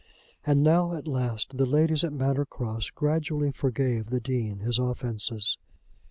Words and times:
And 0.43 0.63
now, 0.63 0.95
at 0.95 1.07
last, 1.07 1.57
the 1.57 1.65
ladies 1.67 2.03
at 2.03 2.11
Manor 2.11 2.43
Cross 2.47 2.89
gradually 2.89 3.51
forgave 3.51 4.07
the 4.07 4.19
Dean 4.19 4.57
his 4.61 4.79
offences. 4.79 5.59